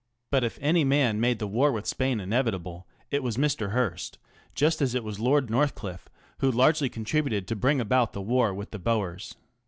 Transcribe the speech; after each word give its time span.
Put 0.31 0.43
if 0.43 0.57
any 0.63 0.83
man 0.83 1.19
made 1.19 1.37
the 1.37 1.45
war 1.45 1.71
with 1.71 1.85
Spain 1.85 2.19
inevitable 2.19 2.87
it 3.11 3.21
was 3.21 3.37
Mr. 3.37 3.69
Hearst, 3.69 4.17
just 4.55 4.81
as 4.81 4.95
it 4.95 5.03
was 5.03 5.19
Lord 5.19 5.45
NorthclifTe 5.49 6.07
who 6.39 6.49
largely 6.49 6.89
contributed 6.89 7.47
to 7.47 7.55
bring 7.55 7.79
about 7.79 8.13
the 8.13 8.19
war 8.23 8.51
with 8.51 8.71
the 8.71 8.79
Poers. 8.79 9.35